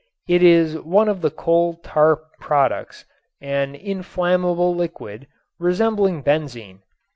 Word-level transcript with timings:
It 0.27 0.41
is 0.41 0.79
one 0.79 1.07
of 1.07 1.21
the 1.21 1.29
coal 1.29 1.75
tar 1.75 2.17
products, 2.39 3.05
an 3.39 3.75
inflammable 3.75 4.73
liquid, 4.73 5.27
resembling 5.59 6.23
benzene. 6.23 6.79